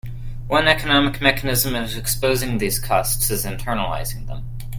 [0.47, 4.43] One economic mechanism of exposing these costs is internalizing them.